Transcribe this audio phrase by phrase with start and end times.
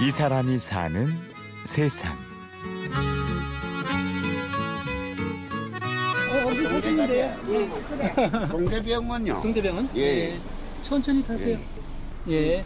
[0.00, 1.06] 이 사람이 사는
[1.64, 2.12] 세상.
[6.30, 8.48] 어, 어디 사셨는데요?
[8.48, 9.42] 동대병원요.
[9.42, 9.90] 동대병원?
[9.96, 10.38] 예.
[10.82, 11.58] 천천히 타세요.
[12.30, 12.64] 예.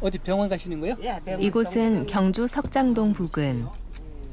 [0.00, 0.96] 어디 병원 가시는 거예요?
[1.38, 3.66] 이곳은 경주 석장동 부근.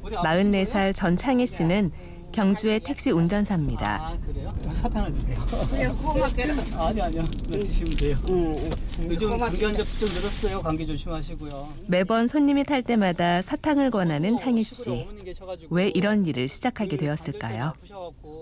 [0.02, 1.92] 44살 전창희 씨는
[2.32, 4.06] 경주의 택시 운전사입니다.
[4.06, 4.54] 아, 그래요?
[4.74, 5.46] 사탕을 드세요.
[6.78, 7.24] 아니, 아니요.
[7.48, 8.16] 네, 드시면 돼요.
[9.10, 10.60] 요즘 감기 환자 좀 늘었어요.
[10.60, 11.68] 감기 조심하시고요.
[11.88, 15.06] 매번 손님이 탈 때마다 사탕을 권하는 창희 씨.
[15.70, 17.74] 왜 이런 일을 시작하게 되었을까요?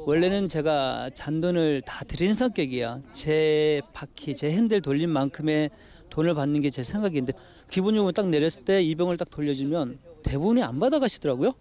[0.06, 3.02] 원래는 제가 잔돈을 다 드리는 성격이에요.
[3.12, 5.70] 제 바퀴, 제 핸들 돌린 만큼의
[6.10, 7.32] 돈을 받는 게 제 생각인데
[7.70, 11.52] 기본 요금 딱 내렸을 때 이 병을 딱 돌려주면 대부분이 안 받아가시더라고요.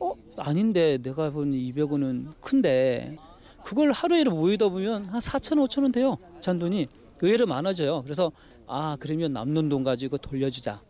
[0.00, 3.16] 어 아닌데 내가 본 200원은 큰데
[3.64, 6.16] 그걸 하루에 모이다 보면 한 4천 5천 원 돼요.
[6.40, 6.86] 잔돈이
[7.20, 8.02] 의외로 많아져요.
[8.02, 8.30] 그래서
[8.66, 10.80] 아 그러면 남는 돈 가지고 돌려주자.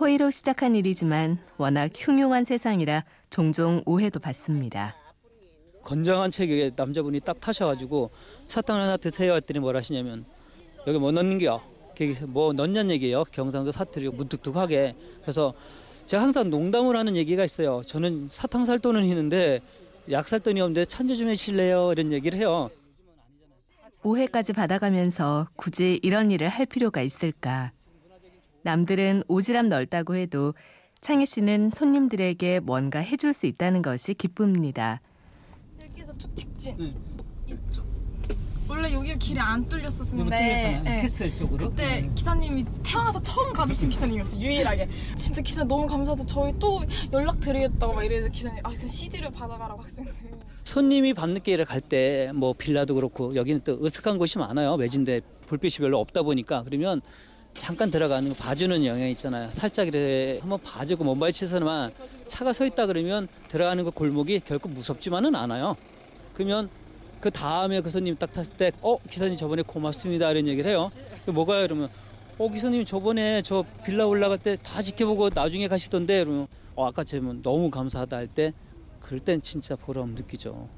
[0.00, 4.96] 호의로 시작한 일이지만 워낙 흉흉한 세상이라 종종 오해도 받습니다.
[5.84, 8.10] 건장한 체격의 남자분이 딱 타셔가지고
[8.48, 10.24] 사탕 하나 드세요 했더니 뭘 하시냐면
[10.86, 11.62] 여기 뭐 넣는겨
[12.26, 15.54] 뭐 넣냐는 얘기예요 경상도 사투리 무뚝뚝하게 그래서
[16.06, 19.60] 제가 항상 농담을 하는 얘기가 있어요 저는 사탕 살 돈은 있는데
[20.10, 22.70] 약 살 돈이 없는데 찬조 좀 해실래요 이런 얘기를 해요
[24.02, 27.72] 오해까지 받아가면서 굳이 이런 일을 할 필요가 있을까?
[28.62, 30.52] 남들은 오지랖 넓다고 해도
[31.00, 35.00] 창해 씨는 손님들에게 뭔가 해줄 수 있다는 것이 기쁩니다.
[35.82, 36.76] 여기서 쭉 직진.
[36.80, 36.94] 응.
[37.46, 37.93] 이쪽.
[38.66, 40.30] 원래 여기가 길이 안 이거 뚫렸었는데.
[40.38, 40.82] 뚫렸잖아요.
[40.82, 41.02] 네.
[41.02, 41.68] 캐슬 쪽으로?
[41.70, 42.14] 그때 음.
[42.14, 44.88] 기사님이 태어나서 처음 가주신 기사님이었어요 유일하게.
[45.16, 46.24] 진짜 기사 너무 감사하다.
[46.26, 50.14] 저희 또 연락 드리겠다고 막 이래서 기사님 아, 그 CD를 받아가라고 학생들.
[50.64, 54.76] 손님이 밤늦게 일을 갈때 뭐 빌라도 그렇고 여기는 또 으슥한 곳이 많아요.
[54.76, 56.62] 매진데 불빛이 별로 없다 보니까.
[56.64, 57.02] 그러면
[57.52, 59.50] 잠깐 들어가는 거 봐주는 영향이 있잖아요.
[59.52, 61.92] 살짝 이렇게 한번 봐주고 먼발치에서만
[62.26, 65.76] 차가 서 있다 그러면 들어가는 그 골목이 결코 무섭지만은 않아요.
[66.32, 66.68] 그러면
[67.24, 70.90] 그 다음에 그 손님 딱 탔을 때 어 기사님 저번에 고맙습니다 이런 얘기를 해요
[71.24, 71.88] 그 뭐가요 이러면
[72.36, 77.40] 어 기사님 저번에 저 빌라 올라갈 때 다 지켜보고 나중에 가시던데 이러면 어 아까 제면
[77.42, 78.52] 너무 감사하다 할 때
[79.00, 80.68] 그럴 땐 진짜 보람 느끼죠.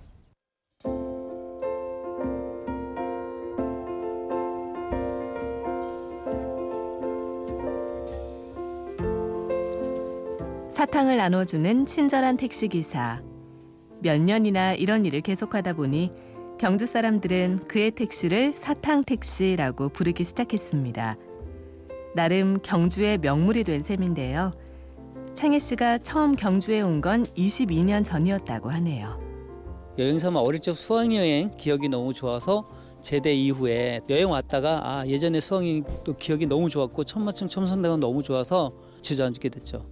[10.69, 13.23] 사탕을 나눠주는 친절한 택시기사.
[14.01, 16.13] 몇 년이나 이런 일을 계속하다 보니
[16.59, 21.17] 경주 사람들은 그의 택시를 사탕 택시라고 부르기 시작했습니다.
[22.15, 24.53] 나름 경주의 명물이 된 셈인데요.
[25.35, 29.21] 창희 씨가 처음 경주에 온 건 22년 전이었다고 하네요.
[29.99, 32.67] 여행 삼아 어릴 적 수학여행 기억이 너무 좋아서
[33.03, 38.73] 제대 이후에 여행 왔다가 아 예전에 수학여행 또 기억이 너무 좋았고 천마층 첨선대가 너무 좋아서
[39.03, 39.85] 주저앉게 됐죠.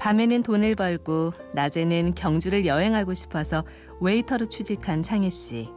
[0.00, 3.64] 밤에는 돈을 벌고 낮에는 경주를 여행하고 싶어서
[4.00, 5.68] 웨이터로 취직한 창희 씨.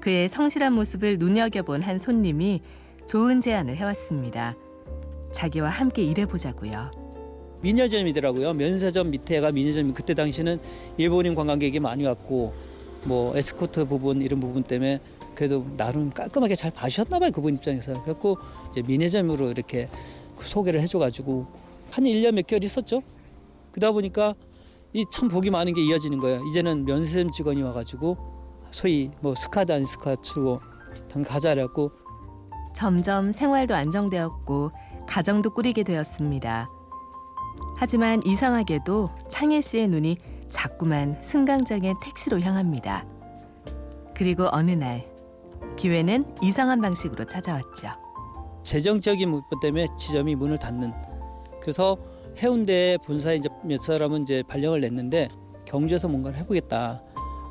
[0.00, 2.60] 그의 성실한 모습을 눈여겨본 한 손님이
[3.06, 4.56] 좋은 제안을 해왔습니다.
[5.32, 6.90] 자기와 함께 일해보자고요.
[7.62, 8.52] 미녀점이더라고요.
[8.54, 9.94] 면세점 밑에가 미녀점.
[9.94, 10.58] 그때 당시는
[10.96, 12.52] 일본인 관광객이 많이 왔고
[13.04, 14.98] 뭐 에스코트 부분 이런 부분 때문에
[15.36, 17.92] 그래도 나름 깔끔하게 잘 봐주셨나 봐요 그분 입장에서.
[18.02, 18.38] 그래갖고
[18.70, 19.88] 이제 미녀점으로 이렇게
[20.36, 21.46] 소개를 해줘가지고
[21.92, 23.02] 한 1년 몇 개월 있었죠.
[23.72, 24.34] 그러다 보니까
[24.92, 26.44] 이 참 복이 많은 게 이어지는 거예요.
[26.46, 28.16] 이제는 면세점 직원이 와가지고
[28.70, 30.60] 소위 뭐 스카드 아닌 스카츠고
[31.10, 31.92] 당 가자라고
[32.74, 34.72] 점점 생활도 안정되었고
[35.06, 36.68] 가정도 꾸리게 되었습니다.
[37.76, 40.16] 하지만 이상하게도 창희 씨의 눈이
[40.48, 43.04] 자꾸만 승강장의 택시로 향합니다.
[44.14, 45.08] 그리고 어느 날
[45.76, 47.88] 기회는 이상한 방식으로 찾아왔죠.
[48.62, 50.92] 재정적인 문제 때문에 지점이 문을 닫는.
[51.60, 51.96] 그래서
[52.40, 55.28] 해운대 본사에 이제 몇 사람은 이제 발령을 냈는데
[55.66, 57.02] 경주에서 뭔가를 해보겠다.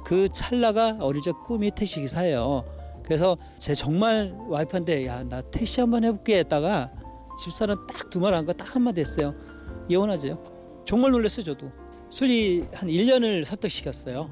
[0.04, 2.66] 그 찰나가 어릴 적 꿈이 택시 기사예요.
[3.04, 6.92] 그래서 제 정말 와이프한테 야 나 택시 한번 해볼게 했다가
[7.40, 9.34] 집사는 딱두 말 한 거 딱 한마디 했어요.
[9.88, 10.44] 이혼하죠.
[10.86, 11.72] 정말 놀랐어요 저도.
[12.10, 14.30] 솔리 한 1년을 설득시켰어요.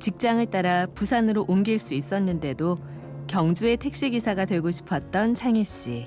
[0.00, 2.78] 직장을 따라 부산으로 옮길 수 있었는데도
[3.28, 6.06] 경주의 택시기사가 되고 싶었던 창희 씨.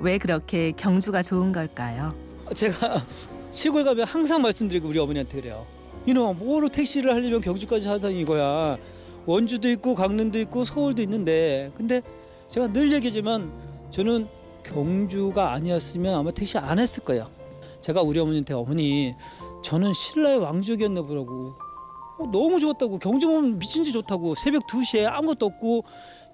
[0.00, 2.14] 왜 그렇게 경주가 좋은 걸까요?
[2.54, 3.04] 제가
[3.50, 5.66] 시골 가면 항상 말씀드리고 우리 어머니한테 그래요.
[6.06, 8.78] 이놈아 뭐로 택시를 하려면 경주까지 하다니 이거야.
[9.26, 12.00] 원주도 있고 강릉도 있고 서울도 있는데 근데
[12.48, 13.52] 제가 늘 얘기하지만
[13.90, 14.26] 저는
[14.64, 17.30] 경주가 아니었으면 아마 택시 안 했을 거예요.
[17.80, 19.14] 제가 우리 어머니한테 어머니
[19.62, 21.54] 저는 신라의 왕족이었나 보라고
[22.18, 25.84] 어, 너무 좋았다고 경주 보면 미친지 좋다고 새벽 2시에 아무것도 없고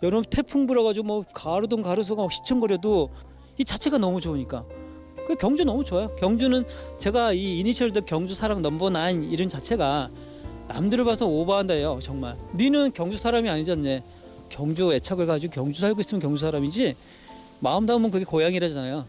[0.02, 3.10] 여름 태풍 불어가지고 뭐 가로등 가로수가 막 휘청거려도
[3.58, 4.64] 이 자체가 너무 좋으니까.
[5.26, 6.08] 그 경주 너무 좋아요.
[6.16, 6.64] 경주는
[6.98, 10.08] 제가 이 이니셜드 경주 사랑 넘버 나인 이름 자체가
[10.68, 12.36] 남들을 봐서 오버한다요 정말.
[12.54, 14.02] 니는 경주 사람이 아니잖니.
[14.48, 16.94] 경주 애착을 가지고 경주 살고 있으면 경주 사람이지.
[17.60, 19.04] 마음 담으면 그게 고향이라잖아요.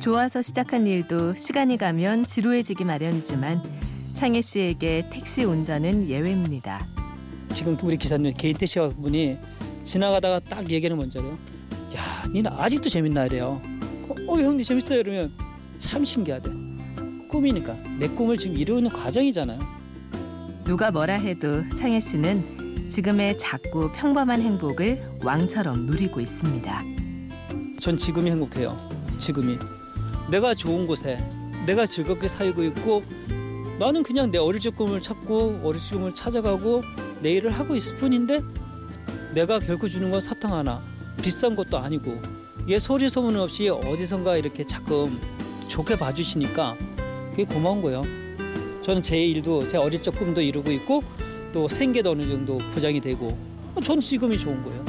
[0.00, 3.62] 좋아서 시작한 일도 시간이 가면 지루해지기 마련이지만
[4.14, 6.97] 창희 씨에게 택시 운전은 예외입니다.
[7.58, 9.36] 지금 우리 기사님 개인 택시 분이
[9.82, 11.36] 지나가다가 딱 얘기하는 뭔지알아요?
[11.96, 13.60] 야, 니는 아직도 재밌나 이래요.
[14.08, 15.32] 어, 어, 형님 재밌어요 이러면
[15.76, 16.52] 참 신기하대.
[17.28, 19.58] 꿈이니까 내 꿈을 지금 이루는 과정이잖아요.
[20.62, 26.82] 누가 뭐라 해도 창희 씨는 지금의 작고 평범한 행복을 왕처럼 누리고 있습니다.
[27.80, 28.78] 전 지금이 행복해요.
[29.18, 29.58] 지금이
[30.30, 31.16] 내가 좋은 곳에
[31.66, 33.02] 내가 즐겁게 살고 있고
[33.80, 36.82] 나는 그냥 내 어릴 적 꿈을 찾고 어릴 적 꿈을 찾아가고
[37.20, 38.42] 내 일을 하고 있을 뿐인데
[39.34, 40.80] 내가 결코 주는 건 사탕 하나
[41.22, 42.20] 비싼 것도 아니고
[42.68, 45.18] 얘 소리 소문 없이 어디선가 이렇게 자끔
[45.68, 46.76] 좋게 봐주시니까
[47.30, 48.02] 그게 고마운 거예요.
[48.82, 51.02] 저는 제 일도 제 어릴 적 꿈도 이루고 있고
[51.52, 53.36] 또 생계도 어느 정도 보장이 되고
[53.82, 54.84] 전 지금이 좋은 거예요.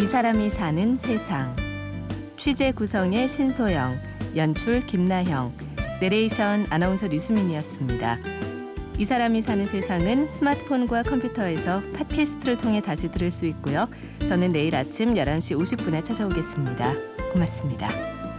[0.00, 1.54] 이 사람이 사는 세상.
[2.36, 3.98] 취재 구성의 신소영,
[4.34, 5.52] 연출 김나형,
[6.00, 8.18] 내레이션 아나운서 류수민이었습니다.
[9.00, 13.88] 이 사람이 사는 세상은 스마트폰과 컴퓨터에서 팟캐스트를 통해 다시 들을 수 있고요.
[14.28, 16.92] 저는 내일 아침 11시 50분에 찾아오겠습니다.
[17.32, 18.29] 고맙습니다.